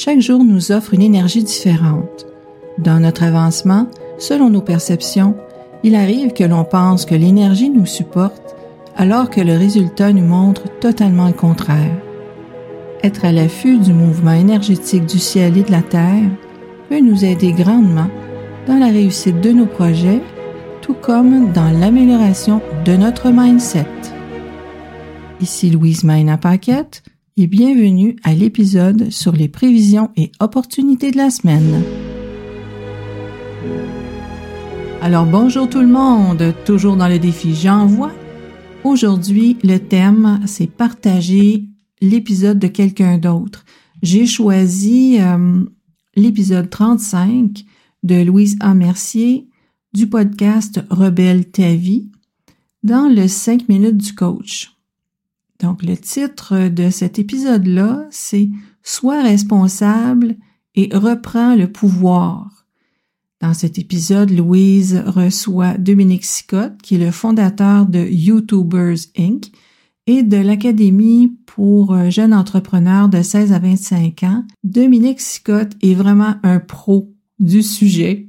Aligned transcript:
Chaque 0.00 0.20
jour 0.20 0.44
nous 0.44 0.70
offre 0.70 0.94
une 0.94 1.02
énergie 1.02 1.42
différente. 1.42 2.24
Dans 2.78 3.00
notre 3.00 3.24
avancement, 3.24 3.88
selon 4.16 4.48
nos 4.48 4.62
perceptions, 4.62 5.34
il 5.82 5.96
arrive 5.96 6.32
que 6.32 6.44
l'on 6.44 6.62
pense 6.62 7.04
que 7.04 7.16
l'énergie 7.16 7.68
nous 7.68 7.84
supporte 7.84 8.54
alors 8.94 9.28
que 9.28 9.40
le 9.40 9.56
résultat 9.58 10.12
nous 10.12 10.24
montre 10.24 10.62
totalement 10.78 11.26
le 11.26 11.32
contraire. 11.32 12.00
Être 13.02 13.24
à 13.24 13.32
l'affût 13.32 13.78
du 13.78 13.92
mouvement 13.92 14.34
énergétique 14.34 15.04
du 15.04 15.18
ciel 15.18 15.58
et 15.58 15.64
de 15.64 15.72
la 15.72 15.82
terre 15.82 16.30
peut 16.88 17.00
nous 17.00 17.24
aider 17.24 17.50
grandement 17.50 18.08
dans 18.68 18.78
la 18.78 18.86
réussite 18.86 19.40
de 19.40 19.50
nos 19.50 19.66
projets, 19.66 20.22
tout 20.80 20.94
comme 20.94 21.50
dans 21.50 21.72
l'amélioration 21.72 22.60
de 22.84 22.92
notre 22.92 23.30
mindset. 23.30 23.84
Ici 25.40 25.70
Louise 25.70 26.04
Maina 26.04 26.38
Paquette 26.38 27.02
et 27.40 27.46
bienvenue 27.46 28.16
à 28.24 28.34
l'épisode 28.34 29.10
sur 29.10 29.30
les 29.30 29.46
prévisions 29.46 30.10
et 30.16 30.32
opportunités 30.40 31.12
de 31.12 31.18
la 31.18 31.30
semaine. 31.30 31.84
Alors 35.00 35.24
bonjour 35.24 35.70
tout 35.70 35.80
le 35.80 35.86
monde, 35.86 36.52
toujours 36.64 36.96
dans 36.96 37.06
le 37.06 37.20
défi 37.20 37.54
J'envoie. 37.54 38.10
Aujourd'hui, 38.82 39.56
le 39.62 39.78
thème, 39.78 40.40
c'est 40.46 40.66
partager 40.66 41.64
l'épisode 42.00 42.58
de 42.58 42.66
quelqu'un 42.66 43.18
d'autre. 43.18 43.64
J'ai 44.02 44.26
choisi 44.26 45.18
euh, 45.20 45.62
l'épisode 46.16 46.68
35 46.68 47.64
de 48.02 48.20
Louise 48.24 48.56
A. 48.58 48.74
Mercier 48.74 49.46
du 49.92 50.08
podcast 50.08 50.80
Rebelle 50.90 51.48
ta 51.48 51.72
vie 51.74 52.10
dans 52.82 53.08
le 53.08 53.28
5 53.28 53.68
minutes 53.68 53.96
du 53.96 54.12
coach. 54.12 54.77
Donc, 55.60 55.82
le 55.82 55.96
titre 55.96 56.68
de 56.68 56.90
cet 56.90 57.18
épisode-là, 57.18 58.06
c'est 58.10 58.48
Sois 58.82 59.22
responsable 59.22 60.36
et 60.74 60.88
reprends 60.94 61.56
le 61.56 61.70
pouvoir. 61.70 62.66
Dans 63.40 63.54
cet 63.54 63.78
épisode, 63.78 64.30
Louise 64.30 65.02
reçoit 65.06 65.76
Dominique 65.78 66.24
Sicotte, 66.24 66.80
qui 66.82 66.94
est 66.96 67.04
le 67.04 67.10
fondateur 67.10 67.86
de 67.86 68.00
YouTubers 68.00 68.98
Inc. 69.16 69.50
et 70.06 70.22
de 70.22 70.36
l'Académie 70.36 71.36
pour 71.46 72.10
jeunes 72.10 72.34
entrepreneurs 72.34 73.08
de 73.08 73.22
16 73.22 73.52
à 73.52 73.58
25 73.58 74.22
ans. 74.24 74.44
Dominique 74.64 75.20
Sicotte 75.20 75.72
est 75.82 75.94
vraiment 75.94 76.36
un 76.42 76.58
pro 76.60 77.12
du 77.38 77.62
sujet. 77.62 78.28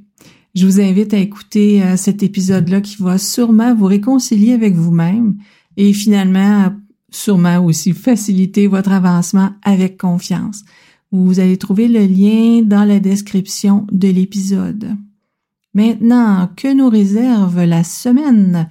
Je 0.54 0.66
vous 0.66 0.80
invite 0.80 1.14
à 1.14 1.18
écouter 1.18 1.82
euh, 1.82 1.96
cet 1.96 2.22
épisode-là 2.22 2.80
qui 2.80 3.00
va 3.00 3.18
sûrement 3.18 3.74
vous 3.74 3.86
réconcilier 3.86 4.52
avec 4.52 4.74
vous-même 4.74 5.36
et 5.76 5.92
finalement 5.92 6.72
sûrement 7.10 7.64
aussi 7.64 7.92
faciliter 7.92 8.66
votre 8.66 8.92
avancement 8.92 9.50
avec 9.62 9.98
confiance. 9.98 10.64
Vous 11.12 11.40
allez 11.40 11.56
trouver 11.56 11.88
le 11.88 12.06
lien 12.06 12.62
dans 12.62 12.84
la 12.84 13.00
description 13.00 13.86
de 13.90 14.08
l'épisode. 14.08 14.96
Maintenant, 15.74 16.48
que 16.56 16.72
nous 16.72 16.88
réserve 16.88 17.64
la 17.64 17.84
semaine 17.84 18.68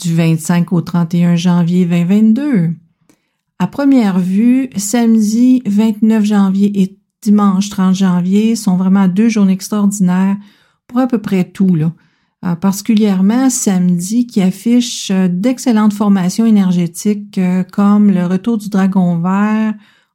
du 0.00 0.14
25 0.14 0.72
au 0.72 0.80
31 0.80 1.36
janvier 1.36 1.84
2022? 1.84 2.70
À 3.58 3.66
première 3.66 4.18
vue, 4.18 4.70
samedi 4.76 5.62
29 5.66 6.24
janvier 6.24 6.82
et 6.82 6.98
dimanche 7.22 7.68
30 7.68 7.94
janvier 7.94 8.56
sont 8.56 8.76
vraiment 8.76 9.08
deux 9.08 9.28
journées 9.28 9.52
extraordinaires 9.52 10.36
pour 10.86 10.98
à 10.98 11.06
peu 11.06 11.18
près 11.18 11.44
tout. 11.44 11.74
Là. 11.74 11.92
Euh, 12.44 12.56
particulièrement 12.56 13.50
samedi 13.50 14.26
qui 14.26 14.42
affiche 14.42 15.12
euh, 15.12 15.28
d'excellentes 15.28 15.92
formations 15.92 16.44
énergétiques 16.44 17.38
euh, 17.38 17.62
comme 17.62 18.10
le 18.10 18.26
retour 18.26 18.58
du 18.58 18.68
dragon 18.68 19.16
vert 19.18 19.74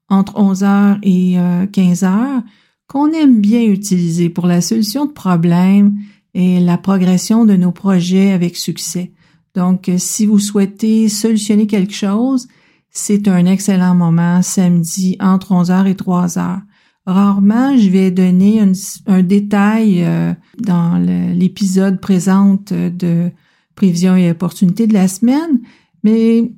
entre 0.09 0.33
11h 0.33 0.99
et 1.03 1.37
15h 1.37 2.43
qu'on 2.87 3.11
aime 3.11 3.41
bien 3.41 3.63
utiliser 3.63 4.29
pour 4.29 4.47
la 4.47 4.61
solution 4.61 5.05
de 5.05 5.11
problèmes 5.11 5.97
et 6.33 6.61
la 6.61 6.77
progression 6.77 7.43
de 7.43 7.57
nos 7.57 7.73
projets 7.73 8.31
avec 8.31 8.55
succès. 8.55 9.11
Donc, 9.53 9.91
si 9.97 10.25
vous 10.25 10.39
souhaitez 10.39 11.09
solutionner 11.09 11.67
quelque 11.67 11.93
chose, 11.93 12.47
c'est 12.89 13.27
un 13.27 13.45
excellent 13.45 13.95
moment 13.95 14.41
samedi 14.41 15.17
entre 15.19 15.51
11h 15.51 15.87
et 15.87 15.93
3h. 15.93 16.61
Rarement, 17.07 17.77
je 17.77 17.89
vais 17.89 18.11
donner 18.11 18.59
un, 18.59 19.23
détail 19.23 20.03
euh, 20.03 20.33
dans 20.59 20.97
l'épisode 21.33 22.01
présente 22.01 22.73
de 22.73 23.31
prévisions 23.75 24.17
et 24.17 24.29
opportunités 24.29 24.87
de 24.87 24.93
la 24.93 25.07
semaine, 25.07 25.61
mais 26.03 26.51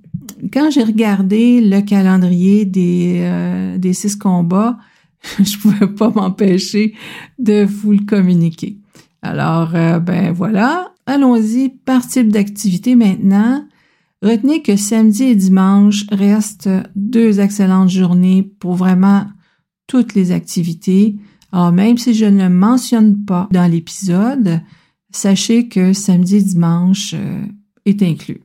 quand 0.51 0.71
j'ai 0.71 0.81
regardé 0.81 1.61
le 1.61 1.81
calendrier 1.81 2.65
des, 2.65 3.19
euh, 3.19 3.93
six 3.93 4.15
combats, 4.15 4.79
je 5.39 5.55
pouvais 5.59 5.85
pas 5.87 6.09
m'empêcher 6.09 6.95
de 7.37 7.63
vous 7.63 7.91
le 7.91 8.05
communiquer. 8.07 8.79
Alors, 9.21 9.75
euh, 9.75 9.99
ben 9.99 10.31
voilà, 10.31 10.93
allons-y 11.05 11.69
par 11.69 12.07
type 12.07 12.31
d'activité 12.31 12.95
maintenant. 12.95 13.65
Retenez 14.23 14.63
que 14.63 14.75
samedi 14.77 15.25
et 15.25 15.35
dimanche 15.35 16.07
restent 16.11 16.71
deux 16.95 17.39
excellentes 17.39 17.89
journées 17.89 18.51
pour 18.59 18.73
vraiment 18.73 19.27
toutes 19.89 20.13
les 20.13 20.31
activités. 20.31 21.17
Alors 21.51 21.73
même 21.73 21.97
si 21.97 22.13
je 22.13 22.25
ne 22.25 22.47
mentionne 22.47 23.25
pas 23.25 23.49
dans 23.51 23.69
l'épisode, 23.69 24.61
sachez 25.11 25.67
que 25.67 25.91
samedi 25.91 26.37
et 26.37 26.41
dimanche 26.43 27.15
euh, 27.17 27.43
est 27.85 28.01
inclus. 28.03 28.41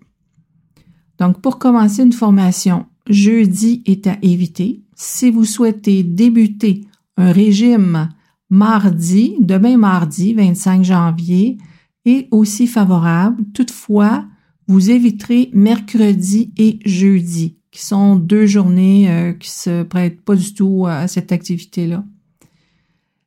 Donc 1.18 1.40
pour 1.40 1.58
commencer 1.58 2.02
une 2.02 2.14
formation, 2.14 2.86
jeudi 3.08 3.82
est 3.84 4.06
à 4.06 4.16
éviter. 4.22 4.82
Si 4.96 5.30
vous 5.30 5.44
souhaitez 5.44 6.02
débuter 6.02 6.86
un 7.18 7.30
régime 7.30 8.08
mardi, 8.48 9.36
demain 9.40 9.76
mardi 9.76 10.32
25 10.32 10.82
janvier, 10.82 11.58
est 12.06 12.26
aussi 12.30 12.66
favorable. 12.66 13.44
Toutefois, 13.52 14.24
vous 14.66 14.90
éviterez 14.90 15.50
mercredi 15.52 16.52
et 16.56 16.78
jeudi 16.86 17.58
qui 17.74 17.84
sont 17.84 18.14
deux 18.14 18.46
journées 18.46 19.10
euh, 19.10 19.32
qui 19.32 19.50
se 19.50 19.82
prêtent 19.82 20.20
pas 20.20 20.36
du 20.36 20.54
tout 20.54 20.86
à 20.86 21.08
cette 21.08 21.32
activité-là. 21.32 22.04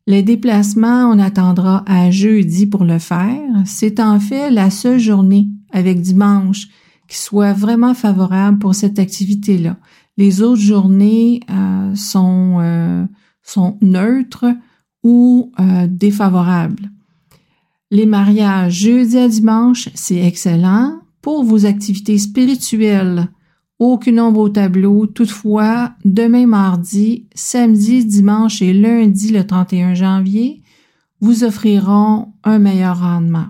Les 0.08 0.24
déplacements, 0.24 1.12
on 1.12 1.20
attendra 1.20 1.84
à 1.86 2.10
jeudi 2.12 2.66
pour 2.66 2.86
le 2.86 2.98
faire. 2.98 3.44
C'est 3.66 4.00
en 4.00 4.22
fait 4.22 4.50
la 4.50 4.70
seule 4.70 5.00
journée 5.00 5.50
avec 5.74 6.00
dimanche 6.00 6.70
qui 7.10 7.18
soit 7.18 7.52
vraiment 7.52 7.94
favorable 7.94 8.58
pour 8.58 8.74
cette 8.74 9.00
activité-là. 9.00 9.76
Les 10.16 10.42
autres 10.42 10.62
journées 10.62 11.42
euh, 11.50 11.94
sont, 11.94 12.60
euh, 12.62 13.06
sont 13.44 13.78
neutres 13.82 14.46
ou 15.04 15.52
défavorables. 15.90 16.90
Les 17.92 18.06
mariages 18.06 18.74
jeudi 18.74 19.18
à 19.18 19.28
dimanche, 19.28 19.90
c'est 19.94 20.26
excellent. 20.26 21.02
Pour 21.22 21.44
vos 21.44 21.66
activités 21.66 22.18
spirituelles, 22.18 23.30
aucune 23.80 24.20
ombre 24.20 24.40
au 24.42 24.50
tableau. 24.50 25.06
Toutefois, 25.06 25.92
demain 26.06 26.48
mardi, 26.48 27.28
samedi, 27.36 28.06
dimanche 28.06 28.62
et 28.62 28.74
lundi 28.74 29.32
le 29.32 29.46
31 29.46 29.94
janvier 29.94 30.62
vous 31.20 31.44
offriront 31.44 32.34
un 32.44 32.60
meilleur 32.60 33.00
rendement. 33.00 33.48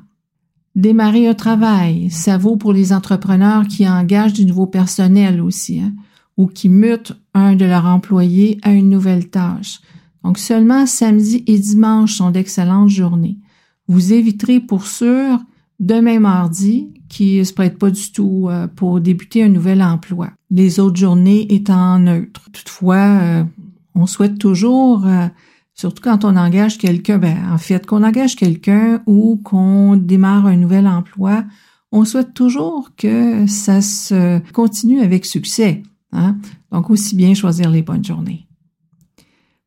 Démarrer 0.75 1.27
un 1.27 1.33
travail, 1.33 2.09
ça 2.11 2.37
vaut 2.37 2.55
pour 2.55 2.71
les 2.71 2.93
entrepreneurs 2.93 3.67
qui 3.67 3.87
engagent 3.89 4.33
du 4.33 4.45
nouveau 4.45 4.67
personnel 4.67 5.41
aussi, 5.41 5.79
hein, 5.79 5.93
ou 6.37 6.47
qui 6.47 6.69
mutent 6.69 7.13
un 7.33 7.55
de 7.55 7.65
leurs 7.65 7.85
employés 7.85 8.59
à 8.61 8.71
une 8.71 8.89
nouvelle 8.89 9.29
tâche. 9.29 9.79
Donc 10.23 10.37
seulement 10.37 10.85
samedi 10.85 11.43
et 11.47 11.57
dimanche 11.57 12.15
sont 12.15 12.31
d'excellentes 12.31 12.89
journées. 12.89 13.39
Vous 13.87 14.13
éviterez 14.13 14.59
pour 14.59 14.85
sûr 14.85 15.39
demain 15.79 16.19
mardi 16.19 16.93
qui 17.09 17.43
se 17.45 17.53
prête 17.53 17.77
pas 17.77 17.89
du 17.89 18.11
tout 18.11 18.47
euh, 18.49 18.67
pour 18.67 18.99
débuter 18.99 19.43
un 19.43 19.49
nouvel 19.49 19.81
emploi. 19.81 20.29
Les 20.49 20.79
autres 20.79 20.97
journées 20.97 21.53
étant 21.53 21.99
neutres. 21.99 22.49
Toutefois, 22.51 23.19
euh, 23.21 23.43
on 23.95 24.05
souhaite 24.05 24.37
toujours, 24.37 25.05
euh, 25.05 25.27
surtout 25.73 26.01
quand 26.03 26.25
on 26.25 26.35
engage 26.35 26.77
quelqu'un, 26.77 27.17
ben, 27.17 27.37
en 27.51 27.57
fait, 27.57 27.85
qu'on 27.85 28.03
engage 28.03 28.35
quelqu'un 28.35 29.01
ou 29.05 29.39
qu'on 29.43 29.95
démarre 29.95 30.45
un 30.45 30.57
nouvel 30.57 30.87
emploi, 30.87 31.45
on 31.91 32.05
souhaite 32.05 32.33
toujours 32.33 32.91
que 32.95 33.47
ça 33.47 33.81
se 33.81 34.39
continue 34.51 35.01
avec 35.01 35.25
succès. 35.25 35.83
Hein? 36.11 36.37
Donc, 36.71 36.89
aussi 36.89 37.15
bien 37.15 37.33
choisir 37.33 37.69
les 37.69 37.81
bonnes 37.81 38.03
journées. 38.03 38.47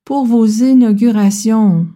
Pour 0.04 0.26
vos 0.26 0.46
inaugurations, 0.46 1.86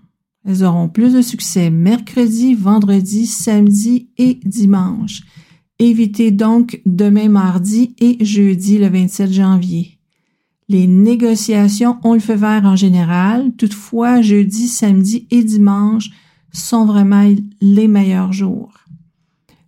elles 0.44 0.64
auront 0.64 0.88
plus 0.88 1.14
de 1.14 1.22
succès 1.22 1.70
mercredi, 1.70 2.54
vendredi, 2.54 3.26
samedi 3.26 4.08
et 4.18 4.40
dimanche. 4.44 5.22
Évitez 5.78 6.30
donc 6.30 6.80
demain 6.86 7.28
mardi 7.28 7.94
et 7.98 8.24
jeudi 8.24 8.78
le 8.78 8.88
27 8.88 9.32
janvier. 9.32 9.98
Les 10.68 10.86
négociations 10.86 11.98
ont 12.04 12.14
le 12.14 12.20
feu 12.20 12.34
vert 12.34 12.64
en 12.64 12.76
général. 12.76 13.52
Toutefois, 13.56 14.22
jeudi, 14.22 14.68
samedi 14.68 15.26
et 15.30 15.42
dimanche 15.42 16.10
sont 16.52 16.86
vraiment 16.86 17.28
les 17.60 17.88
meilleurs 17.88 18.32
jours. 18.32 18.72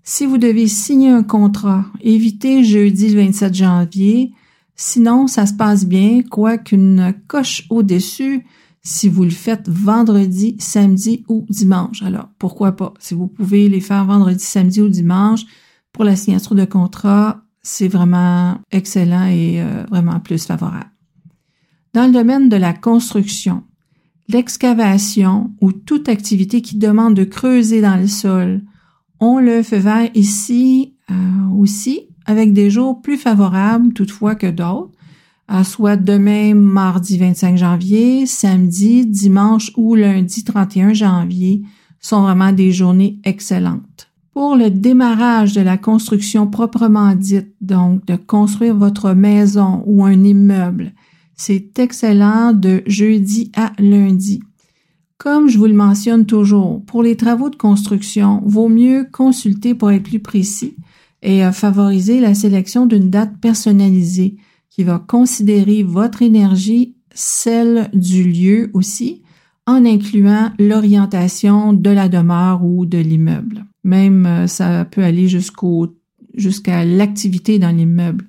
Si 0.05 0.25
vous 0.25 0.38
devez 0.38 0.69
signer 0.69 1.11
un 1.11 1.25
contrat, 1.25 1.84
évitez 2.00 2.62
jeudi 2.62 3.08
le 3.08 3.23
27 3.23 3.55
janvier. 3.55 4.32
Sinon, 4.76 5.26
ça 5.26 5.46
se 5.46 5.55
passe 5.55 5.84
bien, 5.84 6.23
quoiqu'une 6.23 7.14
coche 7.26 7.64
au-dessus, 7.70 8.44
si 8.87 9.09
vous 9.09 9.25
le 9.25 9.31
faites 9.31 9.69
vendredi, 9.69 10.55
samedi 10.61 11.25
ou 11.29 11.44
dimanche. 11.50 12.03
Alors, 12.05 12.29
pourquoi 12.38 12.77
pas? 12.77 12.94
Si 13.00 13.15
vous 13.15 13.27
pouvez 13.27 13.69
les 13.69 13.81
faire 13.81 14.05
vendredi, 14.05 14.38
samedi 14.38 14.81
ou 14.81 14.88
dimanche 14.88 15.41
pour 15.91 16.05
la 16.05 16.15
signature 16.15 16.55
de 16.55 16.65
contrat, 16.65 17.43
c'est 17.62 17.88
vraiment 17.88 18.61
excellent 18.71 19.27
et 19.27 19.61
euh, 19.61 19.83
vraiment 19.91 20.21
plus 20.21 20.47
favorable. 20.47 20.93
Dans 21.94 22.06
le 22.06 22.12
domaine 22.12 22.49
de 22.49 22.55
la 22.56 22.73
construction, 22.73 23.65
l'excavation 24.29 25.50
ou 25.61 25.73
toute 25.73 26.09
activité 26.09 26.62
qui 26.62 26.77
demande 26.77 27.15
de 27.15 27.25
creuser 27.25 27.81
dans 27.81 27.97
le 27.97 28.06
sol, 28.06 28.62
on 29.19 29.41
le 29.41 29.65
fait 29.65 29.81
vert 29.81 30.11
ici 30.15 30.94
euh, 31.11 31.15
aussi 31.59 32.03
avec 32.25 32.53
des 32.53 32.71
jours 32.71 33.03
plus 33.03 33.17
favorables 33.17 33.93
toutefois 33.94 34.37
que 34.37 34.47
d'autres, 34.47 34.93
soit 35.64 35.96
demain 35.96 36.54
mardi 36.54 37.19
25 37.19 37.56
janvier, 37.56 38.26
samedi, 38.26 39.06
dimanche 39.06 39.70
ou 39.76 39.94
lundi 39.94 40.44
31 40.44 40.93
janvier 40.93 41.62
sont 42.00 42.22
vraiment 42.22 42.52
des 42.52 42.72
journées 42.72 43.19
excellentes. 43.25 44.10
Pour 44.32 44.54
le 44.54 44.70
démarrage 44.70 45.54
de 45.54 45.62
la 45.62 45.78
construction 45.78 46.46
proprement 46.46 47.14
dite, 47.14 47.54
donc 47.60 48.04
de 48.06 48.16
construire 48.16 48.76
votre 48.76 49.12
maison 49.12 49.82
ou 49.87 50.04
un 50.04 50.22
immeuble, 50.25 50.93
c'est 51.37 51.78
excellent 51.78 52.52
de 52.52 52.82
jeudi 52.87 53.50
à 53.56 53.72
lundi. 53.78 54.40
Comme 55.19 55.49
je 55.49 55.58
vous 55.58 55.66
le 55.66 55.75
mentionne 55.75 56.26
toujours, 56.26 56.84
pour 56.84 57.02
les 57.02 57.16
travaux 57.16 57.49
de 57.49 57.56
construction, 57.56 58.42
vaut 58.44 58.69
mieux 58.69 59.06
consulter 59.10 59.75
pour 59.75 59.90
être 59.90 60.02
plus 60.02 60.20
précis 60.20 60.76
et 61.22 61.44
euh, 61.44 61.52
favoriser 61.52 62.20
la 62.20 62.34
sélection 62.34 62.84
d'une 62.87 63.08
date 63.08 63.38
personnalisée 63.40 64.37
qui 64.70 64.84
va 64.84 64.98
considérer 64.98 65.82
votre 65.82 66.22
énergie, 66.22 66.96
celle 67.14 67.90
du 67.94 68.24
lieu 68.24 68.70
aussi, 68.74 69.22
en 69.66 69.84
incluant 69.84 70.52
l'orientation 70.58 71.72
de 71.72 71.90
la 71.90 72.08
demeure 72.08 72.64
ou 72.64 72.86
de 72.86 72.98
l'immeuble. 72.98 73.64
Même 73.84 74.26
euh, 74.26 74.46
ça 74.46 74.84
peut 74.84 75.02
aller 75.02 75.28
jusqu'au 75.28 75.96
jusqu'à 76.34 76.84
l'activité 76.84 77.58
dans 77.58 77.74
l'immeuble. 77.74 78.28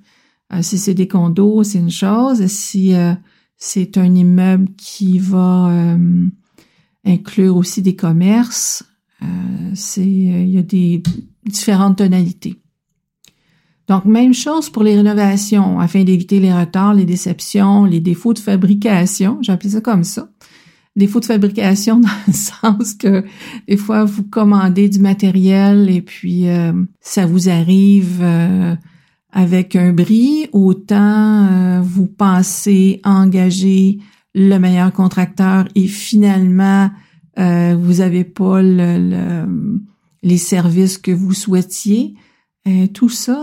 Euh, 0.53 0.61
si 0.61 0.77
c'est 0.77 0.93
des 0.93 1.07
condos, 1.07 1.63
c'est 1.63 1.79
une 1.79 1.91
chose. 1.91 2.45
Si 2.47 2.95
euh, 2.95 3.13
c'est 3.57 3.97
un 3.97 4.15
immeuble 4.15 4.69
qui 4.77 5.19
va 5.19 5.97
inclure 7.03 7.57
aussi 7.57 7.81
des 7.81 7.95
commerces, 7.95 8.83
c'est 9.73 10.05
il 10.05 10.49
y 10.49 10.59
a 10.59 10.61
des 10.61 11.01
différentes 11.43 11.97
tonalités. 11.97 12.61
Donc, 13.87 14.05
même 14.05 14.33
chose 14.33 14.69
pour 14.69 14.83
les 14.83 14.95
rénovations, 14.95 15.79
afin 15.79 16.03
d'éviter 16.03 16.39
les 16.39 16.53
retards, 16.53 16.93
les 16.93 17.05
déceptions, 17.05 17.85
les 17.85 18.01
défauts 18.01 18.33
de 18.33 18.39
fabrication. 18.39 19.37
J'appelle 19.41 19.71
ça 19.71 19.81
comme 19.81 20.03
ça. 20.03 20.29
Défauts 20.95 21.19
de 21.19 21.25
fabrication 21.25 21.99
dans 22.01 22.09
le 22.27 22.33
sens 22.33 22.93
que 22.93 23.23
des 23.67 23.77
fois, 23.77 24.03
vous 24.03 24.23
commandez 24.23 24.89
du 24.89 24.99
matériel 24.99 25.89
et 25.89 26.01
puis 26.01 26.47
ça 26.99 27.25
vous 27.25 27.49
arrive 27.49 28.21
avec 29.37 29.75
un 29.75 29.93
bris, 29.93 30.47
autant 30.51 31.47
euh, 31.47 31.81
vous 31.81 32.07
pensez 32.07 33.01
engager 33.03 33.99
le 34.33 34.57
meilleur 34.57 34.91
contracteur 34.91 35.67
et 35.75 35.87
finalement 35.87 36.89
euh, 37.37 37.77
vous 37.79 37.95
n'avez 37.95 38.23
pas 38.23 38.61
les 38.63 40.37
services 40.37 40.97
que 40.97 41.11
vous 41.11 41.33
souhaitiez. 41.33 42.15
Euh, 42.67 42.87
tout 42.87 43.09
ça, 43.09 43.39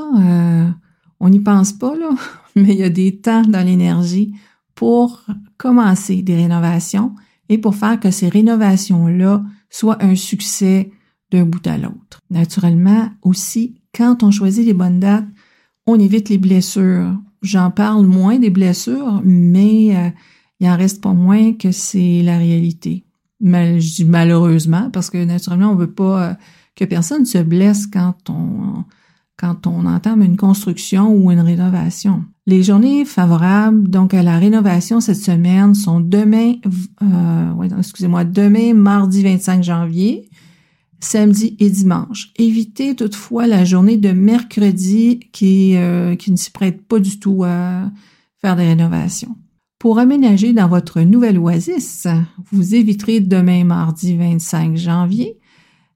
on 1.20 1.28
n'y 1.28 1.40
pense 1.40 1.72
pas 1.72 1.96
là, 1.96 2.10
mais 2.56 2.74
il 2.74 2.78
y 2.78 2.84
a 2.84 2.90
des 2.90 3.16
temps 3.16 3.42
dans 3.42 3.64
l'énergie 3.64 4.34
pour 4.74 5.24
commencer 5.56 6.22
des 6.22 6.36
rénovations 6.36 7.14
et 7.48 7.58
pour 7.58 7.74
faire 7.74 8.00
que 8.00 8.10
ces 8.10 8.28
rénovations-là 8.28 9.42
soient 9.70 10.02
un 10.02 10.14
succès 10.14 10.90
d'un 11.30 11.44
bout 11.44 11.66
à 11.66 11.78
l'autre. 11.78 12.20
Naturellement, 12.30 13.10
aussi, 13.22 13.80
quand 13.94 14.22
on 14.22 14.30
choisit 14.30 14.64
les 14.64 14.74
bonnes 14.74 15.00
dates, 15.00 15.26
on 15.86 15.98
évite 15.98 16.28
les 16.28 16.38
blessures. 16.38 17.16
J'en 17.42 17.70
parle 17.70 18.06
moins 18.06 18.38
des 18.38 18.50
blessures, 18.50 19.20
mais 19.24 19.96
euh, 19.96 20.10
il 20.60 20.68
en 20.68 20.76
reste 20.76 21.02
pas 21.02 21.12
moins 21.12 21.52
que 21.52 21.72
c'est 21.72 22.22
la 22.22 22.38
réalité. 22.38 23.04
Je 23.40 23.94
dis 23.94 24.04
malheureusement 24.04 24.90
parce 24.90 25.10
que 25.10 25.22
naturellement 25.22 25.70
on 25.70 25.74
veut 25.74 25.92
pas 25.92 26.30
euh, 26.30 26.34
que 26.76 26.84
personne 26.84 27.26
se 27.26 27.38
blesse 27.38 27.86
quand 27.86 28.30
on 28.30 28.84
quand 29.36 29.66
on 29.66 29.86
entame 29.86 30.22
une 30.22 30.36
construction 30.36 31.12
ou 31.12 31.30
une 31.30 31.40
rénovation. 31.40 32.24
Les 32.46 32.62
journées 32.62 33.04
favorables 33.04 33.88
donc 33.88 34.14
à 34.14 34.22
la 34.22 34.38
rénovation 34.38 35.00
cette 35.00 35.16
semaine 35.16 35.74
sont 35.74 36.00
demain, 36.00 36.54
euh, 37.02 37.78
excusez-moi, 37.78 38.24
demain 38.24 38.74
mardi 38.74 39.22
25 39.22 39.62
janvier, 39.64 40.28
samedi 41.00 41.56
et 41.58 41.70
dimanche. 41.70 42.32
Évitez 42.36 42.94
toutefois 42.94 43.46
la 43.46 43.64
journée 43.64 43.96
de 43.96 44.10
mercredi 44.12 45.20
qui, 45.32 45.76
euh, 45.76 46.16
qui 46.16 46.30
ne 46.30 46.36
s'y 46.36 46.50
prête 46.50 46.86
pas 46.86 46.98
du 46.98 47.18
tout 47.18 47.44
à 47.44 47.90
faire 48.40 48.56
des 48.56 48.66
rénovations. 48.66 49.36
Pour 49.78 49.98
aménager 49.98 50.52
dans 50.52 50.68
votre 50.68 51.00
nouvelle 51.00 51.38
oasis, 51.38 52.06
vous 52.52 52.74
éviterez 52.74 53.20
demain 53.20 53.64
mardi 53.64 54.16
25 54.16 54.76
janvier. 54.76 55.38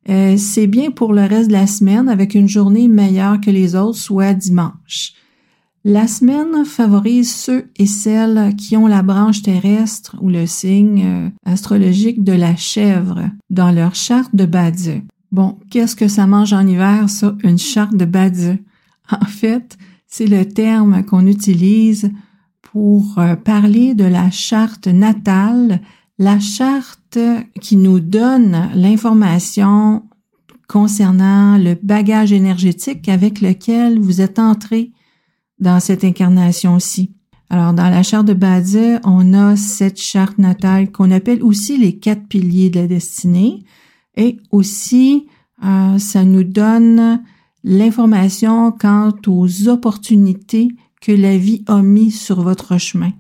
Euh, 0.09 0.37
c'est 0.39 0.67
bien 0.67 0.91
pour 0.91 1.13
le 1.13 1.23
reste 1.23 1.49
de 1.49 1.53
la 1.53 1.67
semaine 1.67 2.09
avec 2.09 2.35
une 2.35 2.49
journée 2.49 2.89
meilleure 2.89 3.41
que 3.41 3.51
les 3.51 3.75
autres, 3.75 3.99
soit 3.99 4.35
dimanche. 4.35 5.13
La 5.85 6.07
semaine 6.07 6.65
favorise 6.65 7.33
ceux 7.33 7.71
et 7.77 7.87
celles 7.87 8.55
qui 8.57 8.77
ont 8.77 8.87
la 8.87 9.03
branche 9.03 9.43
terrestre 9.43 10.17
ou 10.21 10.29
le 10.29 10.47
signe 10.47 11.05
euh, 11.07 11.29
astrologique 11.45 12.25
de 12.25 12.33
la 12.33 12.57
chèvre 12.57 13.31
dans 13.49 13.71
leur 13.71 13.95
charte 13.95 14.35
de 14.35 14.45
Badieu. 14.45 15.03
Bon, 15.31 15.59
qu'est-ce 15.71 15.97
que 15.97 16.09
ça 16.09 16.27
mange 16.27 16.53
en 16.53 16.67
hiver, 16.67 17.09
ça, 17.09 17.37
une 17.45 17.59
charte 17.59 17.97
de 17.97 18.05
Badieu? 18.05 18.59
En 19.11 19.25
fait, 19.25 19.79
c'est 20.07 20.27
le 20.27 20.47
terme 20.47 21.03
qu'on 21.05 21.27
utilise 21.27 22.11
pour 22.61 23.19
euh, 23.19 23.37
parler 23.37 23.95
de 23.95 24.05
la 24.05 24.31
charte 24.31 24.87
natale, 24.87 25.81
la 26.19 26.39
charte 26.41 26.98
qui 27.61 27.77
nous 27.77 28.01
donne 28.01 28.71
l'information 28.75 30.05
concernant 30.69 31.57
le 31.57 31.75
bagage 31.83 32.33
énergétique 32.33 33.09
avec 33.09 33.41
lequel 33.41 33.99
vous 33.99 34.21
êtes 34.21 34.39
entré 34.39 34.93
dans 35.59 35.81
cette 35.81 36.05
incarnation-ci. 36.05 37.15
Alors, 37.51 37.73
dans 37.73 37.89
la 37.89 38.03
charte 38.03 38.27
de 38.27 38.35
Badieu, 38.35 39.01
on 39.05 39.33
a 39.33 39.57
cette 39.57 40.01
charte 40.01 40.37
natale 40.37 40.93
qu'on 40.93 41.11
appelle 41.11 41.43
aussi 41.43 41.79
les 41.79 41.99
quatre 41.99 42.29
piliers 42.29 42.69
de 42.69 42.81
la 42.81 42.87
destinée. 42.87 43.65
Et 44.17 44.37
aussi, 44.51 45.27
euh, 45.65 45.99
ça 45.99 46.25
nous 46.25 46.45
donne 46.45 47.23
l'information 47.65 48.71
quant 48.73 49.13
aux 49.27 49.69
opportunités 49.69 50.69
que 51.01 51.13
la 51.13 51.39
vie 51.39 51.65
a 51.67 51.81
mis 51.81 52.11
sur 52.11 52.43
votre 52.43 52.77
chemin. 52.77 53.13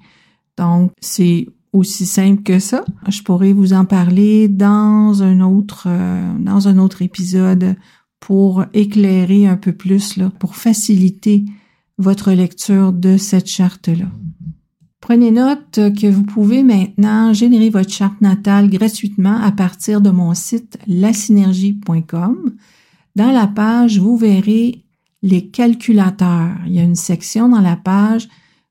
Donc, 0.58 0.92
c'est 1.00 1.46
aussi 1.78 2.06
simple 2.06 2.42
que 2.42 2.58
ça. 2.58 2.84
Je 3.08 3.22
pourrais 3.22 3.52
vous 3.52 3.72
en 3.72 3.84
parler 3.84 4.48
dans 4.48 5.22
un 5.22 5.40
autre, 5.40 5.84
euh, 5.86 6.38
dans 6.38 6.68
un 6.68 6.78
autre 6.78 7.02
épisode 7.02 7.76
pour 8.20 8.64
éclairer 8.74 9.46
un 9.46 9.56
peu 9.56 9.72
plus, 9.72 10.16
là, 10.16 10.30
pour 10.38 10.56
faciliter 10.56 11.44
votre 11.96 12.32
lecture 12.32 12.92
de 12.92 13.16
cette 13.16 13.48
charte-là. 13.48 14.06
Prenez 15.00 15.30
note 15.30 15.78
que 15.98 16.06
vous 16.06 16.24
pouvez 16.24 16.62
maintenant 16.62 17.32
générer 17.32 17.70
votre 17.70 17.90
charte 17.90 18.20
natale 18.20 18.68
gratuitement 18.68 19.40
à 19.40 19.52
partir 19.52 20.00
de 20.00 20.10
mon 20.10 20.34
site 20.34 20.78
lasynergie.com. 20.86 22.54
Dans 23.16 23.30
la 23.30 23.46
page, 23.46 23.98
vous 23.98 24.16
verrez 24.16 24.84
les 25.22 25.48
calculateurs. 25.48 26.56
Il 26.66 26.72
y 26.72 26.78
a 26.78 26.82
une 26.82 26.94
section 26.94 27.48
dans 27.48 27.60
la 27.60 27.76
page 27.76 28.28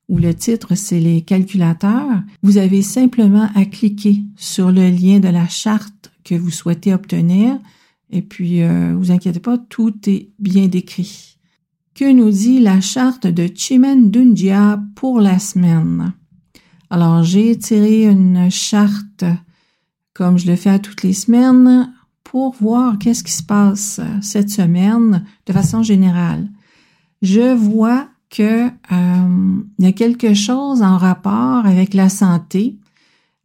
où 0.08 0.18
le 0.18 0.34
titre, 0.34 0.74
c'est 0.74 1.00
les 1.00 1.22
calculateurs. 1.22 2.22
Vous 2.42 2.58
avez 2.58 2.82
simplement 2.82 3.48
à 3.54 3.64
cliquer 3.64 4.22
sur 4.36 4.72
le 4.72 4.90
lien 4.90 5.20
de 5.20 5.28
la 5.28 5.48
charte 5.48 6.10
que 6.24 6.34
vous 6.34 6.50
souhaitez 6.50 6.94
obtenir 6.94 7.58
et 8.10 8.22
puis, 8.22 8.62
euh, 8.62 8.94
vous 8.96 9.10
inquiétez 9.10 9.40
pas, 9.40 9.58
tout 9.58 9.94
est 10.06 10.30
bien 10.38 10.66
décrit. 10.66 11.38
Que 11.94 12.10
nous 12.10 12.30
dit 12.30 12.60
la 12.60 12.80
charte 12.80 13.26
de 13.26 13.48
Chimendunjia 13.54 14.80
pour 14.94 15.20
la 15.20 15.38
semaine? 15.38 16.12
Alors, 16.90 17.22
j'ai 17.22 17.58
tiré 17.58 18.06
une 18.06 18.50
charte 18.50 19.24
comme 20.14 20.38
je 20.38 20.46
le 20.46 20.56
fais 20.56 20.70
à 20.70 20.78
toutes 20.78 21.02
les 21.02 21.12
semaines 21.12 21.92
pour 22.24 22.54
voir 22.54 22.98
qu'est-ce 22.98 23.22
qui 23.22 23.32
se 23.32 23.42
passe 23.42 24.00
cette 24.20 24.50
semaine 24.50 25.24
de 25.46 25.52
façon 25.52 25.82
générale. 25.82 26.48
Je 27.22 27.54
vois 27.54 28.08
que 28.30 28.66
euh, 28.66 29.60
il 29.78 29.84
y 29.84 29.88
a 29.88 29.92
quelque 29.92 30.34
chose 30.34 30.82
en 30.82 30.96
rapport 30.98 31.64
avec 31.64 31.94
la 31.94 32.08
santé 32.08 32.76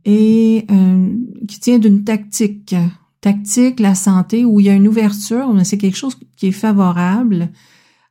et 0.06 0.66
euh, 0.72 1.16
qui 1.48 1.60
tient 1.60 1.80
d'une 1.80 2.04
tactique. 2.04 2.76
Tactique, 3.22 3.80
la 3.80 3.96
santé, 3.96 4.44
où 4.44 4.60
il 4.60 4.66
y 4.66 4.70
a 4.70 4.74
une 4.74 4.88
ouverture, 4.88 5.54
mais 5.54 5.64
c'est 5.64 5.78
quelque 5.78 5.96
chose 5.96 6.18
qui 6.36 6.48
est 6.48 6.52
favorable. 6.52 7.50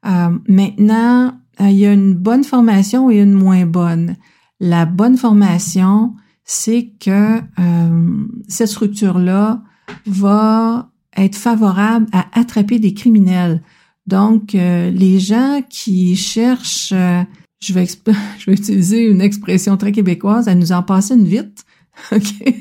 Euh, 0.06 0.38
maintenant, 0.48 1.34
euh, 1.60 1.68
il 1.68 1.76
y 1.76 1.86
a 1.86 1.92
une 1.92 2.14
bonne 2.14 2.44
formation 2.44 3.10
et 3.10 3.20
une 3.20 3.34
moins 3.34 3.66
bonne. 3.66 4.16
La 4.58 4.86
bonne 4.86 5.16
formation, 5.16 6.14
c'est 6.44 6.92
que 6.98 7.38
euh, 7.38 8.26
cette 8.48 8.68
structure-là 8.68 9.62
va 10.06 10.90
être 11.16 11.36
favorable 11.36 12.06
à 12.12 12.26
attraper 12.32 12.78
des 12.78 12.94
criminels. 12.94 13.62
Donc, 14.06 14.54
euh, 14.54 14.90
les 14.90 15.20
gens 15.20 15.62
qui 15.68 16.16
cherchent, 16.16 16.92
euh, 16.92 17.22
je, 17.60 17.72
vais 17.72 17.86
je 18.38 18.46
vais 18.46 18.56
utiliser 18.56 19.04
une 19.04 19.20
expression 19.20 19.76
très 19.76 19.92
québécoise, 19.92 20.48
à 20.48 20.54
nous 20.54 20.72
en 20.72 20.82
passer 20.82 21.14
une 21.14 21.26
vite, 21.26 21.64
ok, 22.12 22.54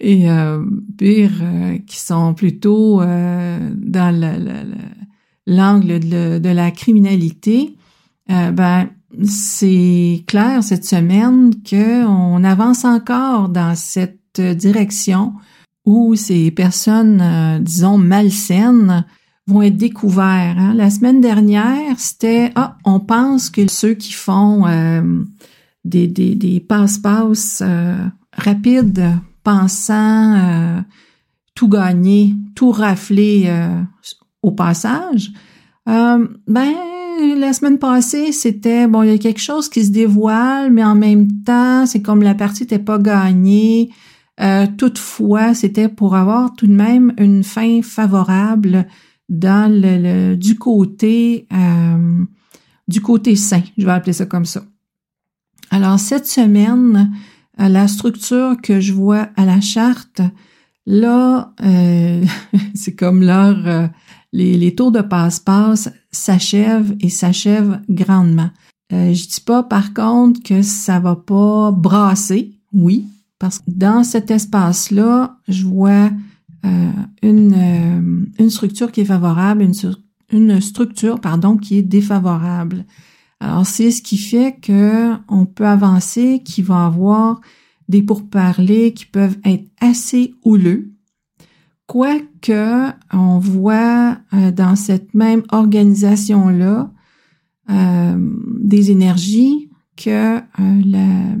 et 0.00 0.26
pire, 0.98 1.32
qui 1.86 1.98
sont 1.98 2.34
plutôt 2.34 3.00
dans 3.00 4.52
l'angle 5.46 5.98
de, 5.98 6.38
de, 6.38 6.48
la 6.50 6.70
criminalité, 6.70 7.74
ben 8.28 8.90
c'est 9.24 10.24
clair 10.26 10.62
cette 10.62 10.84
semaine 10.84 11.54
qu'on 11.68 12.44
avance 12.44 12.84
encore 12.84 13.48
dans 13.48 13.74
cette 13.74 14.40
direction 14.40 15.32
où 15.86 16.16
ces 16.16 16.50
personnes, 16.50 17.20
euh, 17.22 17.58
disons, 17.60 17.96
malsaines 17.96 19.06
vont 19.46 19.62
être 19.62 19.76
découvertes. 19.76 20.58
Hein. 20.58 20.74
La 20.74 20.90
semaine 20.90 21.20
dernière, 21.20 21.98
c'était 21.98 22.52
ah, 22.54 22.76
on 22.84 23.00
pense 23.00 23.50
que 23.50 23.68
ceux 23.68 23.94
qui 23.94 24.12
font 24.12 24.66
euh, 24.66 25.22
des, 25.84 26.06
des, 26.06 26.34
des 26.34 26.60
passe-passe 26.60 27.62
euh, 27.64 27.96
rapides, 28.32 29.10
pensant 29.44 30.82
tout 31.54 31.68
gagner, 31.68 32.34
tout 32.54 32.72
rafler 32.72 33.48
au 34.42 34.50
passage, 34.50 35.30
ben 35.86 36.74
la 37.38 37.52
semaine 37.52 37.78
passée, 37.78 38.32
c'était 38.32 38.86
bon, 38.86 39.02
il 39.02 39.10
y 39.10 39.14
a 39.14 39.18
quelque 39.18 39.40
chose 39.40 39.68
qui 39.68 39.84
se 39.84 39.90
dévoile, 39.90 40.70
mais 40.70 40.84
en 40.84 40.94
même 40.94 41.28
temps, 41.42 41.86
c'est 41.86 42.02
comme 42.02 42.22
la 42.22 42.34
partie 42.34 42.62
n'était 42.62 42.78
pas 42.78 42.98
gagnée. 42.98 43.90
Euh, 44.40 44.66
toutefois, 44.76 45.54
c'était 45.54 45.88
pour 45.88 46.14
avoir 46.14 46.54
tout 46.54 46.66
de 46.66 46.74
même 46.74 47.14
une 47.18 47.42
fin 47.42 47.80
favorable 47.82 48.86
dans 49.28 49.70
le, 49.72 50.34
du 50.36 50.56
côté 50.56 51.46
euh, 51.52 52.24
du 52.88 53.00
côté 53.00 53.34
sain, 53.34 53.62
je 53.76 53.84
vais 53.84 53.92
appeler 53.92 54.12
ça 54.12 54.26
comme 54.26 54.44
ça. 54.44 54.62
Alors 55.70 55.98
cette 55.98 56.26
semaine, 56.26 57.12
euh, 57.60 57.68
la 57.68 57.88
structure 57.88 58.56
que 58.62 58.80
je 58.80 58.92
vois 58.92 59.28
à 59.36 59.44
la 59.44 59.60
charte, 59.60 60.20
là, 60.86 61.52
c'est 62.74 62.94
comme 62.94 63.24
leur 63.24 63.90
les, 64.32 64.56
les 64.56 64.74
tours 64.74 64.92
de 64.92 65.00
passe-passe 65.00 65.90
s'achèvent 66.10 66.94
et 67.00 67.08
s'achèvent 67.08 67.80
grandement. 67.88 68.50
Euh, 68.92 69.12
je 69.12 69.26
dis 69.26 69.40
pas 69.40 69.62
par 69.62 69.94
contre 69.94 70.42
que 70.42 70.62
ça 70.62 71.00
va 71.00 71.16
pas 71.16 71.72
brasser, 71.72 72.52
oui, 72.72 73.06
parce 73.38 73.58
que 73.58 73.64
dans 73.68 74.04
cet 74.04 74.30
espace-là, 74.30 75.38
je 75.48 75.64
vois 75.64 75.90
euh, 75.90 76.10
une, 77.22 77.54
euh, 77.54 78.26
une 78.38 78.50
structure 78.50 78.92
qui 78.92 79.02
est 79.02 79.06
favorable, 79.06 79.62
une, 79.62 79.74
une 80.32 80.60
structure 80.60 81.20
pardon 81.20 81.56
qui 81.56 81.78
est 81.78 81.82
défavorable. 81.82 82.84
Alors 83.40 83.66
c'est 83.66 83.90
ce 83.90 84.02
qui 84.02 84.18
fait 84.18 84.56
que 84.60 85.14
on 85.28 85.46
peut 85.46 85.66
avancer, 85.66 86.42
qu'il 86.44 86.64
va 86.64 86.86
avoir 86.86 87.40
des 87.88 88.02
pourparlers 88.02 88.92
qui 88.92 89.06
peuvent 89.06 89.38
être 89.44 89.68
assez 89.80 90.34
houleux, 90.44 90.96
Quoique, 91.86 92.90
on 93.12 93.38
voit 93.38 94.18
euh, 94.34 94.50
dans 94.50 94.74
cette 94.74 95.14
même 95.14 95.44
organisation-là 95.50 96.90
euh, 97.70 98.30
des 98.60 98.90
énergies 98.90 99.70
que 99.96 100.38
euh, 100.38 101.36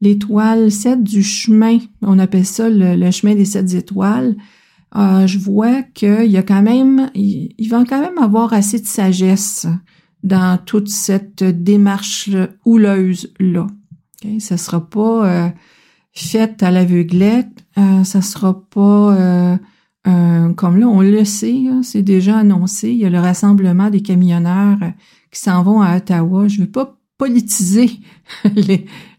l'étoile 0.00 0.70
7 0.70 1.02
du 1.02 1.22
chemin, 1.22 1.78
on 2.02 2.18
appelle 2.18 2.46
ça 2.46 2.68
le, 2.68 3.10
chemin 3.10 3.34
des 3.34 3.44
sept 3.44 3.74
étoiles, 3.74 4.36
je 4.94 5.38
vois 5.38 5.82
qu'il 5.82 6.30
y 6.30 6.36
a 6.36 6.42
quand 6.42 6.62
même, 6.62 7.10
il, 7.14 7.68
va 7.68 7.84
quand 7.84 8.00
même 8.00 8.18
avoir 8.18 8.52
assez 8.52 8.78
de 8.78 8.86
sagesse 8.86 9.66
dans 10.22 10.58
toute 10.64 10.88
cette 10.88 11.44
démarche 11.44 12.30
houleuse-là. 12.64 13.66
Okay? 14.22 14.40
Ça 14.40 14.56
sera 14.56 14.88
pas 14.88 15.52
faite 16.12 16.62
à 16.62 16.70
l'aveuglette, 16.70 17.66
euh, 17.78 18.04
ça 18.04 18.22
sera 18.22 18.60
pas 18.70 19.58
euh, 20.06 20.52
comme 20.52 20.78
là, 20.78 20.86
on 20.86 21.00
le 21.00 21.24
sait, 21.24 21.64
c'est 21.82 22.02
déjà 22.02 22.38
annoncé. 22.38 22.90
Il 22.90 22.98
y 22.98 23.06
a 23.06 23.10
le 23.10 23.18
rassemblement 23.18 23.90
des 23.90 24.02
camionneurs 24.02 24.78
euh, 24.82 24.90
qui 25.32 25.40
s'en 25.40 25.62
vont 25.62 25.80
à 25.80 25.96
Ottawa. 25.96 26.46
Je 26.48 26.60
ne 26.60 26.64
veux 26.64 26.70
pas 26.70 26.96
politiser 27.18 27.90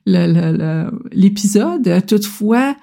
l'épisode. 1.11 2.05
Toutefois, 2.05 2.75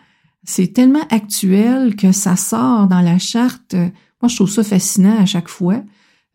c'est 0.45 0.73
tellement 0.73 1.07
actuel 1.11 1.97
que 1.97 2.13
ça 2.13 2.37
sort 2.37 2.87
dans 2.87 3.01
la 3.01 3.19
charte. 3.19 3.75
Moi, 3.75 4.29
je 4.29 4.37
trouve 4.37 4.51
ça 4.51 4.63
fascinant 4.63 5.19
à 5.19 5.27
chaque 5.27 5.49
fois. 5.49 5.83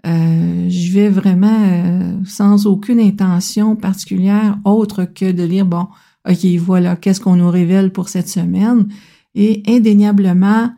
Euh, 0.07 0.69
je 0.69 0.91
vais 0.93 1.09
vraiment 1.09 1.61
euh, 1.61 2.13
sans 2.25 2.65
aucune 2.67 2.99
intention 2.99 3.75
particulière 3.75 4.57
autre 4.63 5.03
que 5.03 5.31
de 5.31 5.43
lire, 5.43 5.65
bon, 5.65 5.87
OK, 6.29 6.45
voilà, 6.57 6.95
qu'est-ce 6.95 7.19
qu'on 7.19 7.35
nous 7.35 7.49
révèle 7.49 7.91
pour 7.91 8.09
cette 8.09 8.29
semaine? 8.29 8.87
Et 9.35 9.63
indéniablement, 9.67 10.71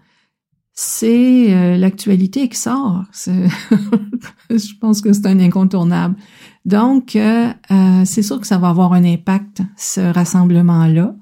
c'est 0.83 1.53
euh, 1.53 1.77
l'actualité 1.77 2.50
qui 2.50 2.57
sort. 2.57 3.03
je 4.50 4.79
pense 4.79 5.01
que 5.01 5.13
c'est 5.13 5.27
un 5.27 5.39
incontournable. 5.39 6.15
Donc, 6.65 7.15
euh, 7.15 7.50
euh, 7.69 8.01
c'est 8.03 8.23
sûr 8.23 8.41
que 8.41 8.47
ça 8.47 8.57
va 8.57 8.69
avoir 8.69 8.93
un 8.93 9.03
impact, 9.03 9.61
ce 9.77 10.01
rassemblement-là. 10.01 11.15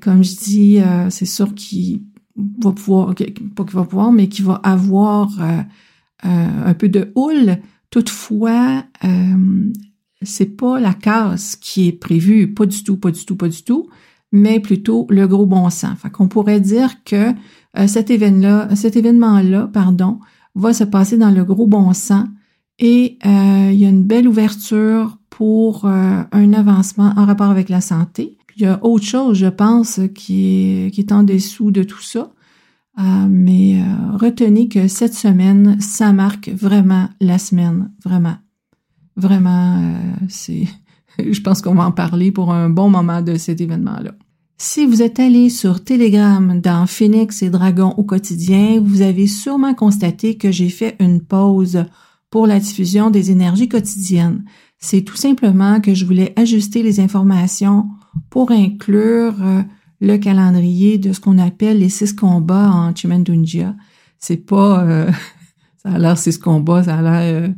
comme 0.00 0.24
je 0.24 0.36
dis, 0.36 0.80
c'est 1.10 1.24
sûr 1.24 1.54
qu'il 1.54 2.02
va 2.62 2.72
pouvoir, 2.72 3.14
pas 3.14 3.64
qu'il 3.64 3.76
va 3.76 3.84
pouvoir, 3.84 4.10
mais 4.10 4.28
qu'il 4.28 4.44
va 4.44 4.54
avoir 4.64 5.28
un 6.24 6.74
peu 6.74 6.88
de 6.88 7.12
houle. 7.14 7.58
Toutefois, 7.90 8.84
c'est 10.22 10.56
pas 10.56 10.80
la 10.80 10.94
casse 10.94 11.54
qui 11.54 11.86
est 11.88 11.92
prévue, 11.92 12.52
pas 12.52 12.66
du 12.66 12.82
tout, 12.82 12.96
pas 12.96 13.12
du 13.12 13.24
tout, 13.24 13.36
pas 13.36 13.48
du 13.48 13.62
tout, 13.62 13.88
mais 14.32 14.58
plutôt 14.58 15.06
le 15.10 15.28
gros 15.28 15.46
bon 15.46 15.70
sens. 15.70 15.96
Fait 16.00 16.10
qu'on 16.10 16.26
pourrait 16.26 16.60
dire 16.60 17.04
que 17.04 17.32
euh, 17.78 17.86
cet 17.86 18.10
événement-là, 18.10 19.68
pardon, 19.72 20.20
va 20.54 20.72
se 20.72 20.84
passer 20.84 21.16
dans 21.16 21.30
le 21.30 21.44
gros 21.44 21.66
bon 21.66 21.92
sens 21.92 22.26
et 22.78 23.18
euh, 23.24 23.70
il 23.72 23.78
y 23.78 23.84
a 23.84 23.88
une 23.88 24.04
belle 24.04 24.28
ouverture 24.28 25.18
pour 25.30 25.84
euh, 25.84 26.22
un 26.30 26.52
avancement 26.52 27.12
en 27.16 27.24
rapport 27.24 27.50
avec 27.50 27.68
la 27.68 27.80
santé. 27.80 28.36
Il 28.56 28.62
y 28.62 28.66
a 28.66 28.84
autre 28.84 29.04
chose, 29.04 29.38
je 29.38 29.46
pense, 29.46 30.00
qui 30.14 30.86
est, 30.86 30.90
qui 30.92 31.00
est 31.00 31.12
en 31.12 31.24
dessous 31.24 31.72
de 31.72 31.82
tout 31.82 32.02
ça. 32.02 32.30
mais 33.28 33.82
retenez 34.12 34.68
que 34.68 34.86
cette 34.86 35.14
semaine, 35.14 35.80
ça 35.80 36.12
marque 36.12 36.50
vraiment 36.50 37.08
la 37.20 37.38
semaine, 37.38 37.90
vraiment. 38.04 38.36
Vraiment, 39.16 39.96
c'est, 40.28 40.68
je 41.18 41.40
pense 41.40 41.62
qu'on 41.62 41.74
va 41.74 41.86
en 41.86 41.90
parler 41.90 42.30
pour 42.30 42.52
un 42.52 42.70
bon 42.70 42.90
moment 42.90 43.22
de 43.22 43.34
cet 43.34 43.60
événement-là. 43.60 44.12
Si 44.56 44.86
vous 44.86 45.02
êtes 45.02 45.18
allé 45.18 45.50
sur 45.50 45.82
Telegram 45.82 46.60
dans 46.60 46.86
Phoenix 46.86 47.42
et 47.42 47.50
Dragon 47.50 47.92
au 47.96 48.04
quotidien, 48.04 48.80
vous 48.80 49.02
avez 49.02 49.26
sûrement 49.26 49.74
constaté 49.74 50.36
que 50.36 50.52
j'ai 50.52 50.68
fait 50.68 50.94
une 51.00 51.20
pause 51.20 51.84
pour 52.30 52.46
la 52.46 52.60
diffusion 52.60 53.10
des 53.10 53.32
énergies 53.32 53.68
quotidiennes. 53.68 54.44
C'est 54.78 55.02
tout 55.02 55.16
simplement 55.16 55.80
que 55.80 55.94
je 55.94 56.04
voulais 56.04 56.32
ajuster 56.36 56.82
les 56.82 57.00
informations 57.00 57.88
pour 58.30 58.52
inclure 58.52 59.34
euh, 59.42 59.62
le 60.00 60.18
calendrier 60.18 60.98
de 60.98 61.12
ce 61.12 61.20
qu'on 61.20 61.38
appelle 61.38 61.80
les 61.80 61.88
six 61.88 62.12
combats 62.12 62.70
en 62.70 62.94
Chimendunjia. 62.94 63.74
C'est 64.18 64.36
pas, 64.36 64.84
euh, 64.84 65.10
ça 65.82 65.90
a 65.90 65.98
l'air 65.98 66.16
six 66.16 66.38
combats, 66.38 66.84
ça 66.84 66.98
a 66.98 67.02
l'air 67.02 67.42
euh, 67.42 67.48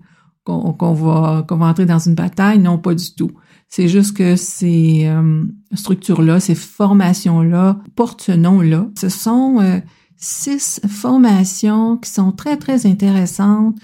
qu'on 0.44 0.94
va, 0.94 1.44
qu'on 1.46 1.56
va 1.56 1.66
entrer 1.66 1.86
dans 1.86 1.98
une 1.98 2.14
bataille. 2.14 2.58
Non, 2.58 2.78
pas 2.78 2.94
du 2.94 3.14
tout. 3.14 3.32
C'est 3.68 3.88
juste 3.88 4.16
que 4.16 4.36
ces 4.36 5.06
euh, 5.06 5.44
structures-là, 5.74 6.40
ces 6.40 6.54
formations-là 6.54 7.80
portent 7.94 8.22
ce 8.22 8.32
nom-là. 8.32 8.88
Ce 8.98 9.08
sont 9.08 9.60
euh, 9.60 9.80
six 10.16 10.80
formations 10.88 11.96
qui 11.96 12.10
sont 12.10 12.32
très, 12.32 12.56
très 12.56 12.86
intéressantes 12.86 13.76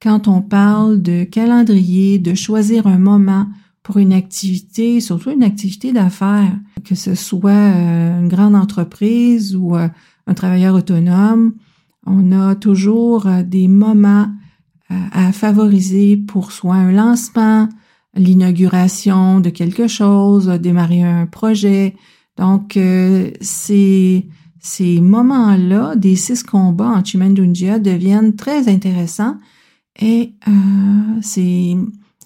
quand 0.00 0.28
on 0.28 0.40
parle 0.40 1.02
de 1.02 1.24
calendrier, 1.24 2.18
de 2.18 2.34
choisir 2.34 2.86
un 2.86 2.98
moment 2.98 3.46
pour 3.82 3.98
une 3.98 4.12
activité, 4.12 5.00
surtout 5.00 5.30
une 5.30 5.42
activité 5.42 5.92
d'affaires, 5.92 6.56
que 6.84 6.94
ce 6.94 7.14
soit 7.14 7.50
euh, 7.50 8.20
une 8.20 8.28
grande 8.28 8.54
entreprise 8.54 9.56
ou 9.56 9.74
un 9.74 10.34
travailleur 10.34 10.74
autonome. 10.74 11.54
On 12.06 12.32
a 12.32 12.54
toujours 12.54 13.26
des 13.44 13.66
moments 13.66 14.28
à 14.90 15.32
favoriser 15.32 16.18
pour 16.18 16.52
soit 16.52 16.74
un 16.74 16.92
lancement, 16.92 17.68
l'inauguration 18.16 19.40
de 19.40 19.50
quelque 19.50 19.88
chose, 19.88 20.46
démarrer 20.46 21.02
un 21.02 21.26
projet. 21.26 21.96
Donc, 22.36 22.76
euh, 22.76 23.30
ces, 23.40 24.28
ces 24.60 25.00
moments-là 25.00 25.96
des 25.96 26.16
six 26.16 26.42
combats 26.42 26.90
en 26.90 27.04
Chimendunjia 27.04 27.78
deviennent 27.78 28.34
très 28.34 28.68
intéressants 28.68 29.36
et 30.00 30.34
euh, 30.48 31.20
c'est 31.22 31.76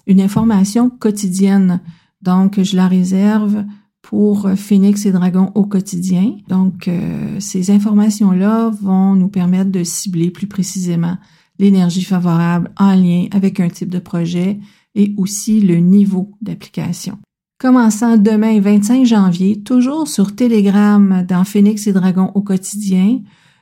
une 0.07 0.21
information 0.21 0.89
quotidienne. 0.89 1.81
Donc, 2.21 2.61
je 2.61 2.75
la 2.75 2.87
réserve 2.87 3.63
pour 4.01 4.49
Phoenix 4.55 5.05
et 5.05 5.11
Dragon 5.11 5.51
au 5.53 5.65
quotidien. 5.65 6.33
Donc, 6.47 6.87
euh, 6.87 7.39
ces 7.39 7.69
informations-là 7.69 8.71
vont 8.81 9.13
nous 9.15 9.27
permettre 9.27 9.71
de 9.71 9.83
cibler 9.83 10.31
plus 10.31 10.47
précisément 10.47 11.17
l'énergie 11.59 12.03
favorable 12.03 12.71
en 12.77 12.95
lien 12.95 13.27
avec 13.31 13.59
un 13.59 13.69
type 13.69 13.89
de 13.89 13.99
projet 13.99 14.59
et 14.95 15.13
aussi 15.17 15.59
le 15.59 15.77
niveau 15.77 16.31
d'application. 16.41 17.17
Commençant 17.59 18.17
demain 18.17 18.59
25 18.59 19.05
janvier, 19.05 19.61
toujours 19.61 20.07
sur 20.07 20.35
Telegram 20.35 21.25
dans 21.27 21.43
Phoenix 21.43 21.87
et 21.87 21.93
Dragon 21.93 22.31
au 22.33 22.41
quotidien, 22.41 23.19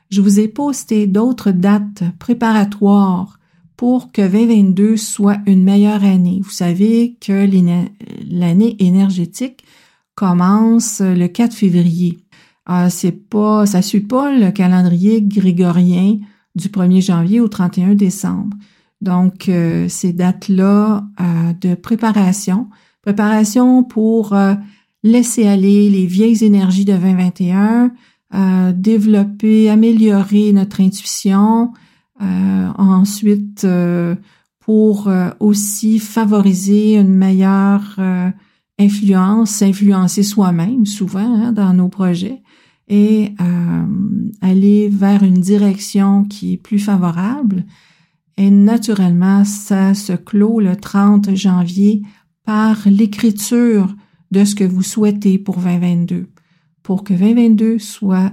je 0.10 0.22
vous 0.22 0.40
ai 0.40 0.48
posté 0.48 1.08
d'autres 1.08 1.52
dates 1.52 2.04
préparatoires 2.20 3.40
pour 3.76 4.12
que 4.12 4.22
2022 4.22 4.98
soit 4.98 5.40
une 5.46 5.64
meilleure 5.64 6.04
année. 6.04 6.40
Vous 6.44 6.52
savez 6.52 7.18
que 7.20 7.48
l'année 8.30 8.76
énergétique 8.80 9.64
commence 10.16 11.02
le 11.02 11.28
4 11.28 11.54
février. 11.54 12.20
Euh, 12.70 12.88
c'est 12.90 13.12
pas, 13.12 13.66
ça 13.66 13.82
suit 13.82 14.02
pas 14.02 14.36
le 14.36 14.52
calendrier 14.52 15.22
grégorien 15.22 16.18
du 16.56 16.68
1er 16.68 17.02
janvier 17.02 17.40
au 17.40 17.48
31 17.48 17.96
décembre. 17.96 18.58
Donc, 19.02 19.48
euh, 19.50 19.88
ces 19.90 20.14
dates-là 20.14 21.06
euh, 21.20 21.54
de 21.62 21.76
préparation, 21.76 22.68
préparation 23.02 23.84
pour 23.84 24.34
euh, 24.34 24.56
laisser 25.04 25.48
aller 25.48 25.90
les 25.90 26.06
vieilles 26.06 26.44
énergies 26.44 26.86
de 26.86 26.94
2021, 26.94 27.92
développer, 28.74 29.70
améliorer 29.70 30.52
notre 30.52 30.82
intuition, 30.82 31.72
ensuite 32.20 33.66
pour 34.60 35.10
aussi 35.40 36.00
favoriser 36.00 36.98
une 36.98 37.16
meilleure 37.16 37.96
influence, 38.78 39.62
influencer 39.62 40.24
soi-même 40.24 40.86
souvent 40.86 41.20
hein, 41.20 41.52
dans 41.54 41.74
nos 41.74 41.88
projets 41.88 42.42
et 42.88 43.34
euh, 43.42 43.86
aller 44.42 44.90
vers 44.90 45.24
une 45.24 45.40
direction 45.40 46.24
qui 46.24 46.54
est 46.54 46.58
plus 46.58 46.80
favorable. 46.80 47.66
Et 48.38 48.52
naturellement, 48.52 49.44
ça 49.44 49.94
se 49.94 50.14
clôt 50.14 50.60
le 50.60 50.76
30 50.76 51.36
janvier 51.36 52.04
par 52.46 52.78
l'écriture 52.86 53.96
de 54.32 54.46
ce 54.46 54.56
que 54.56 54.64
vous 54.64 54.84
souhaitez 54.84 55.40
pour 55.40 55.58
2022, 55.58 56.28
pour 56.84 57.04
que 57.04 57.14
2022 57.14 57.80
soit 57.80 58.32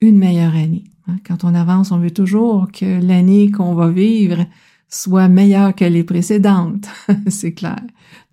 une 0.00 0.18
meilleure 0.18 0.54
année. 0.54 0.84
Hein. 1.08 1.16
Quand 1.26 1.44
on 1.44 1.54
avance, 1.54 1.90
on 1.90 1.98
veut 1.98 2.10
toujours 2.12 2.68
que 2.72 3.00
l'année 3.00 3.50
qu'on 3.50 3.74
va 3.74 3.88
vivre 3.88 4.46
soit 4.88 5.28
meilleure 5.28 5.74
que 5.74 5.84
les 5.84 6.04
précédentes, 6.04 6.88
c'est 7.28 7.52
clair. 7.52 7.80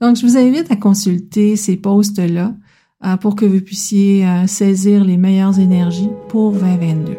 Donc, 0.02 0.18
je 0.18 0.26
vous 0.26 0.38
invite 0.38 0.72
à 0.72 0.76
consulter 0.76 1.56
ces 1.56 1.78
postes-là 1.78 2.56
euh, 3.06 3.18
pour 3.18 3.36
que 3.36 3.46
vous 3.46 3.62
puissiez 3.62 4.28
euh, 4.28 4.48
saisir 4.48 5.04
les 5.04 5.18
meilleures 5.18 5.60
énergies 5.60 6.10
pour 6.30 6.54
2022. 6.54 7.18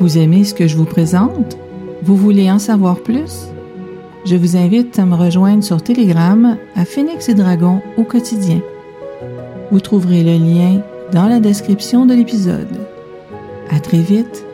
Vous 0.00 0.16
aimez 0.16 0.44
ce 0.44 0.54
que 0.54 0.68
je 0.68 0.76
vous 0.76 0.84
présente? 0.84 1.58
Vous 2.02 2.16
voulez 2.16 2.50
en 2.50 2.58
savoir 2.58 3.00
plus? 3.00 3.48
Je 4.24 4.36
vous 4.36 4.56
invite 4.56 4.98
à 4.98 5.06
me 5.06 5.14
rejoindre 5.14 5.64
sur 5.64 5.82
Telegram 5.82 6.56
à 6.76 6.84
Phoenix 6.84 7.28
et 7.28 7.34
Dragon 7.34 7.80
au 7.96 8.04
quotidien. 8.04 8.60
Vous 9.70 9.80
trouverez 9.80 10.22
le 10.22 10.32
lien 10.32 10.80
dans 11.12 11.28
la 11.28 11.40
description 11.40 12.06
de 12.06 12.14
l'épisode. 12.14 12.68
À 13.70 13.80
très 13.80 14.00
vite 14.00 14.47